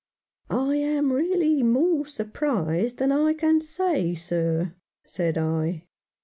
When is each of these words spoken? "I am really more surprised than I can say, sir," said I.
"I 0.49 0.77
am 0.77 1.13
really 1.13 1.61
more 1.61 2.07
surprised 2.07 2.97
than 2.97 3.11
I 3.11 3.33
can 3.33 3.61
say, 3.61 4.15
sir," 4.15 4.73
said 5.05 5.37
I. 5.37 5.83